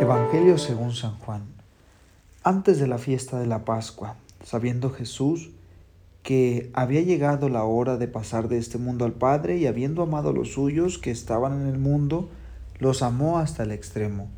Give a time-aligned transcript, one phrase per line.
[0.00, 1.42] Evangelio según San Juan.
[2.42, 5.50] Antes de la fiesta de la Pascua, sabiendo Jesús
[6.22, 10.30] que había llegado la hora de pasar de este mundo al Padre y habiendo amado
[10.30, 12.28] a los suyos que estaban en el mundo,
[12.78, 14.28] los amó hasta el extremo.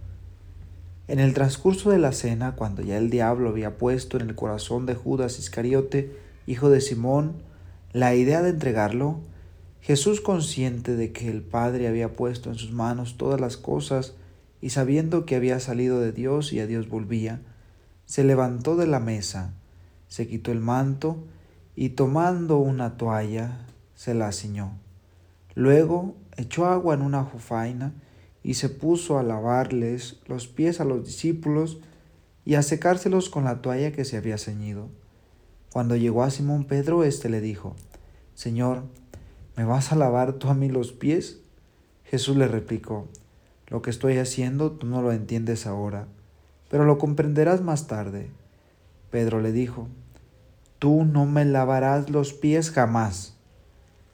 [1.11, 4.87] En el transcurso de la cena, cuando ya el diablo había puesto en el corazón
[4.87, 7.33] de Judas Iscariote, hijo de Simón,
[7.93, 9.19] la idea de entregarlo,
[9.81, 14.15] Jesús consciente de que el Padre había puesto en sus manos todas las cosas
[14.61, 17.41] y sabiendo que había salido de Dios y a Dios volvía,
[18.07, 19.55] se levantó de la mesa,
[20.07, 21.25] se quitó el manto
[21.75, 23.67] y tomando una toalla
[23.97, 24.79] se la ciñó.
[25.57, 27.95] Luego echó agua en una jofaina
[28.43, 31.79] y se puso a lavarles los pies a los discípulos
[32.45, 34.89] y a secárselos con la toalla que se había ceñido.
[35.73, 37.77] Cuando llegó a Simón Pedro, éste le dijo,
[38.35, 38.83] Señor,
[39.57, 41.41] ¿me vas a lavar tú a mí los pies?
[42.05, 43.07] Jesús le replicó,
[43.69, 46.09] Lo que estoy haciendo tú no lo entiendes ahora,
[46.71, 48.31] pero lo comprenderás más tarde.
[49.11, 49.89] Pedro le dijo,
[50.81, 53.35] tú no me lavarás los pies jamás.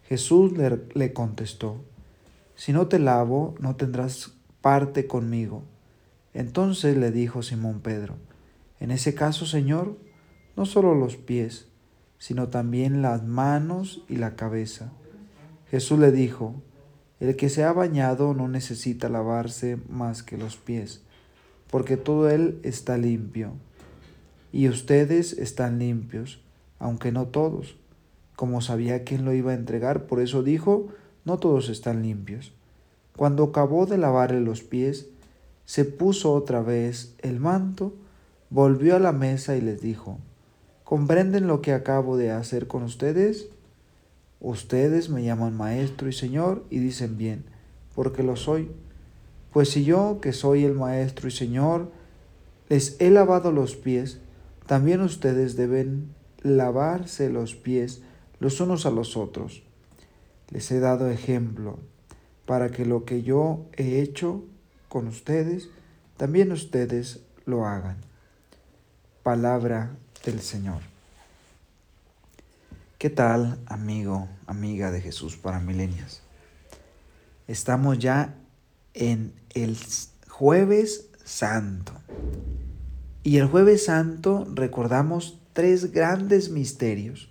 [0.08, 1.77] Jesús le, contestó,
[2.56, 5.62] si no te lavo, no tendrás parte conmigo.
[6.34, 8.16] Entonces le dijo Simón Pedro,
[8.80, 9.96] en ese caso, Señor,
[10.56, 11.68] no solo los pies,
[12.18, 14.90] sino también las manos y la cabeza.
[15.70, 16.54] Jesús le dijo,
[17.20, 21.02] el que se ha bañado no necesita lavarse más que los pies,
[21.70, 23.52] porque todo él está limpio,
[24.52, 26.40] y ustedes están limpios
[26.78, 27.77] aunque no todos.
[28.34, 30.88] Como sabía quién lo iba a entregar, por eso dijo,
[31.27, 32.52] no todos están limpios.
[33.16, 35.08] Cuando acabó de lavarle los pies,
[35.66, 37.92] se puso otra vez el manto,
[38.48, 40.18] volvió a la mesa y les dijo,
[40.84, 43.48] ¿comprenden lo que acabo de hacer con ustedes?
[44.41, 47.45] Ustedes me llaman maestro y señor y dicen bien,
[47.95, 48.70] porque lo soy.
[49.52, 51.90] Pues si yo, que soy el maestro y señor,
[52.68, 54.20] les he lavado los pies,
[54.67, 58.02] también ustedes deben lavarse los pies
[58.39, 59.62] los unos a los otros.
[60.51, 61.79] Les he dado ejemplo
[62.46, 64.45] para que lo que yo he hecho
[64.89, 65.68] con ustedes,
[66.17, 67.96] también ustedes lo hagan.
[69.23, 69.90] Palabra
[70.24, 70.83] del Señor.
[72.98, 76.23] ¿Qué tal, amigo, amiga de Jesús para milenias?
[77.46, 78.34] Estamos ya
[78.95, 79.77] en el
[80.28, 81.92] jueves santo.
[83.23, 87.30] Y el jueves santo recordamos tres grandes misterios.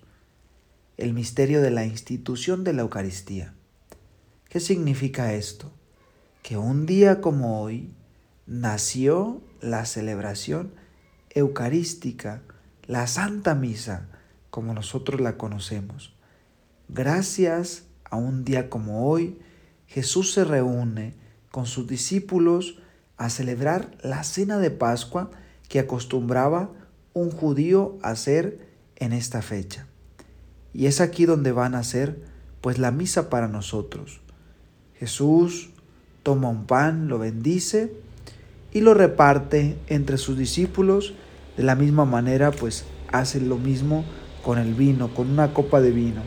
[0.97, 3.53] El misterio de la institución de la Eucaristía.
[4.47, 5.73] ¿Qué significa esto?
[6.41, 7.93] Que un día como hoy
[8.47, 10.71] nació la celebración
[11.31, 12.43] eucarística,
[12.87, 14.07] la Santa Misa,
[14.49, 16.15] como nosotros la conocemos.
[16.87, 19.37] Gracias a un día como hoy,
[19.87, 21.13] Jesús se reúne
[21.51, 22.79] con sus discípulos
[23.17, 25.29] a celebrar la cena de Pascua
[25.67, 26.71] que acostumbraba
[27.13, 29.87] un judío hacer en esta fecha.
[30.75, 32.19] Y es aquí donde van a ser
[32.59, 34.19] pues la misa para nosotros.
[34.95, 35.69] Jesús
[36.21, 37.93] toma un pan, lo bendice
[38.73, 41.13] y lo reparte entre sus discípulos.
[41.55, 42.83] De la misma manera pues
[43.13, 44.03] hace lo mismo
[44.43, 46.21] con el vino, con una copa de vino.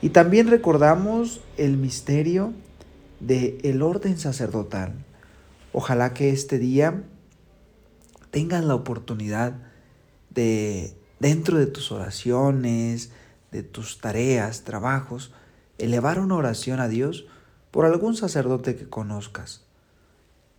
[0.00, 2.52] Y también recordamos el misterio
[3.18, 4.94] del el orden sacerdotal.
[5.72, 7.02] Ojalá que este día
[8.30, 9.54] tengan la oportunidad
[10.30, 13.10] de dentro de tus oraciones,
[13.52, 15.32] de tus tareas, trabajos,
[15.78, 17.26] elevar una oración a Dios
[17.70, 19.62] por algún sacerdote que conozcas.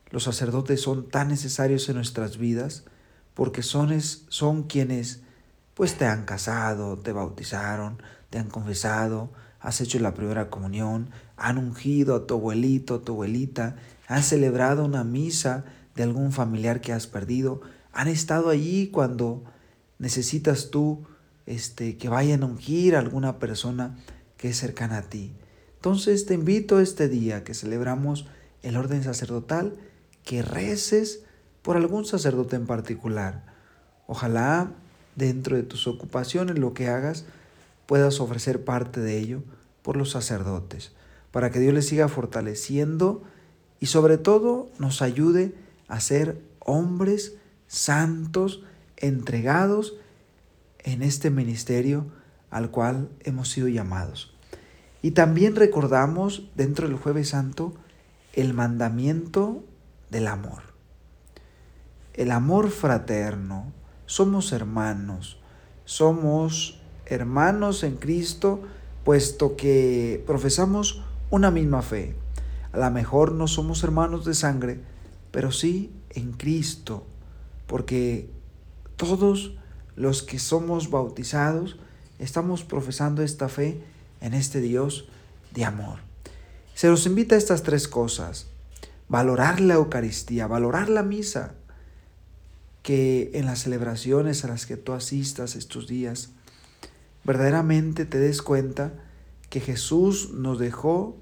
[0.09, 2.85] Los sacerdotes son tan necesarios en nuestras vidas
[3.33, 5.21] porque son, son quienes
[5.73, 11.57] pues te han casado, te bautizaron, te han confesado, has hecho la primera comunión, han
[11.57, 13.77] ungido a tu abuelito, a tu abuelita,
[14.07, 15.65] han celebrado una misa
[15.95, 17.61] de algún familiar que has perdido,
[17.91, 19.43] han estado allí cuando
[19.97, 21.05] necesitas tú
[21.45, 23.97] este, que vayan a ungir a alguna persona
[24.37, 25.33] que es cercana a ti.
[25.75, 28.25] Entonces te invito este día que celebramos
[28.61, 29.75] el orden sacerdotal,
[30.23, 31.23] que reces
[31.61, 33.43] por algún sacerdote en particular.
[34.07, 34.71] Ojalá
[35.15, 37.25] dentro de tus ocupaciones, lo que hagas,
[37.85, 39.43] puedas ofrecer parte de ello
[39.81, 40.93] por los sacerdotes,
[41.31, 43.23] para que Dios les siga fortaleciendo
[43.79, 45.53] y sobre todo nos ayude
[45.87, 47.35] a ser hombres
[47.67, 48.63] santos,
[48.97, 49.95] entregados
[50.83, 52.07] en este ministerio
[52.49, 54.33] al cual hemos sido llamados.
[55.01, 57.73] Y también recordamos dentro del jueves santo
[58.33, 59.63] el mandamiento
[60.09, 60.61] del amor.
[62.13, 63.73] El amor fraterno,
[64.05, 65.39] somos hermanos,
[65.85, 68.61] somos hermanos en Cristo,
[69.03, 71.01] puesto que profesamos
[71.31, 72.15] una misma fe.
[72.71, 74.79] A lo mejor no somos hermanos de sangre,
[75.31, 77.05] pero sí en Cristo,
[77.67, 78.29] porque
[78.95, 79.57] todos
[79.95, 81.77] los que somos bautizados
[82.19, 83.81] estamos profesando esta fe
[84.21, 85.07] en este Dios
[85.53, 85.99] de amor.
[86.73, 88.47] Se nos invita a estas tres cosas.
[89.09, 91.53] Valorar la Eucaristía, valorar la misa,
[92.81, 96.29] que en las celebraciones a las que tú asistas estos días,
[97.23, 98.93] verdaderamente te des cuenta
[99.49, 101.15] que Jesús nos dejó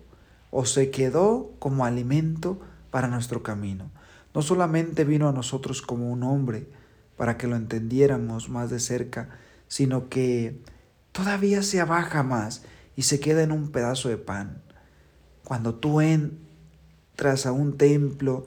[0.50, 2.60] o se quedó como alimento
[2.90, 3.92] para nuestro camino.
[4.34, 6.68] No solamente vino a nosotros como un hombre
[7.22, 9.30] para que lo entendiéramos más de cerca,
[9.68, 10.60] sino que
[11.12, 12.64] todavía se abaja más
[12.96, 14.64] y se queda en un pedazo de pan.
[15.44, 18.46] Cuando tú entras a un templo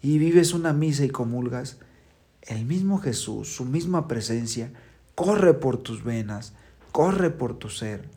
[0.00, 1.78] y vives una misa y comulgas,
[2.42, 4.72] el mismo Jesús, su misma presencia,
[5.16, 6.52] corre por tus venas,
[6.92, 8.08] corre por tu ser.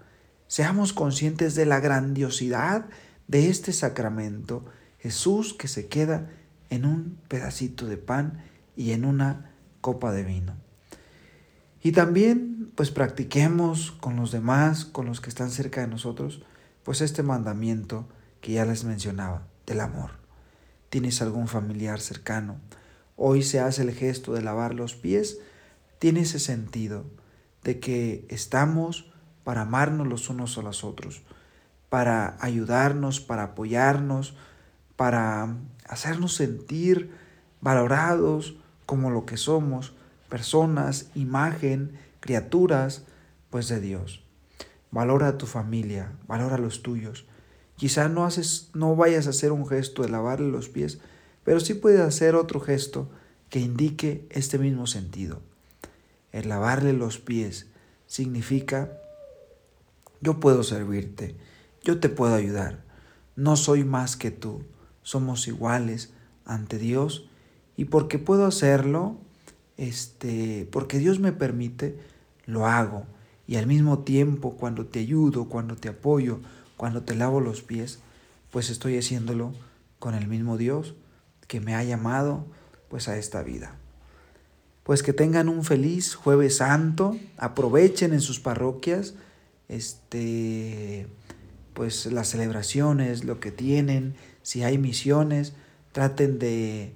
[0.46, 2.86] Seamos conscientes de la grandiosidad
[3.28, 4.66] de este sacramento,
[5.00, 6.30] Jesús que se queda
[6.70, 8.44] en un pedacito de pan
[8.76, 9.50] y en una
[9.86, 10.56] copa de vino.
[11.84, 16.42] Y también pues practiquemos con los demás, con los que están cerca de nosotros,
[16.82, 18.08] pues este mandamiento
[18.42, 20.10] que ya les mencionaba, del amor.
[20.90, 22.56] ¿Tienes algún familiar cercano?
[23.16, 25.38] Hoy se hace el gesto de lavar los pies,
[26.00, 27.06] tiene ese sentido
[27.64, 29.12] de que estamos
[29.44, 31.22] para amarnos los unos a los otros,
[31.90, 34.36] para ayudarnos, para apoyarnos,
[34.96, 35.56] para
[35.88, 37.12] hacernos sentir
[37.62, 38.56] valorados
[38.86, 39.94] como lo que somos,
[40.30, 43.04] personas, imagen, criaturas,
[43.50, 44.24] pues de Dios.
[44.92, 47.26] Valora a tu familia, valora a los tuyos.
[47.78, 51.00] Quizá no, haces, no vayas a hacer un gesto de lavarle los pies,
[51.44, 53.10] pero sí puedes hacer otro gesto
[53.50, 55.42] que indique este mismo sentido.
[56.32, 57.68] El lavarle los pies
[58.08, 58.92] significa
[60.22, 61.36] yo puedo servirte,
[61.84, 62.84] yo te puedo ayudar,
[63.36, 64.64] no soy más que tú,
[65.04, 66.14] somos iguales
[66.46, 67.30] ante Dios
[67.78, 69.18] y porque puedo hacerlo,
[69.78, 71.98] este, porque Dios me permite,
[72.46, 73.06] lo hago.
[73.48, 76.40] Y al mismo tiempo, cuando te ayudo, cuando te apoyo,
[76.78, 78.00] cuando te lavo los pies,
[78.52, 79.54] pues estoy haciéndolo
[80.00, 80.96] con el mismo Dios
[81.48, 82.46] que me ha llamado
[82.90, 83.76] pues a esta vida.
[84.84, 89.16] Pues que tengan un feliz jueves santo, aprovechen en sus parroquias
[89.68, 91.08] este
[91.74, 95.54] pues las celebraciones, lo que tienen, si hay misiones,
[95.92, 96.94] traten de,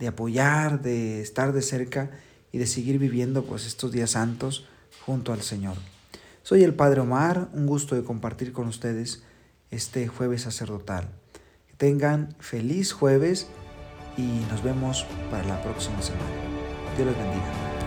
[0.00, 2.10] de apoyar, de estar de cerca
[2.50, 4.66] y de seguir viviendo pues estos días santos
[5.06, 5.76] junto al Señor.
[6.42, 9.22] Soy el Padre Omar, un gusto de compartir con ustedes
[9.70, 11.08] este jueves sacerdotal.
[11.68, 13.46] Que tengan feliz jueves
[14.16, 16.24] y nos vemos para la próxima semana.
[16.96, 17.79] Dios les bendiga.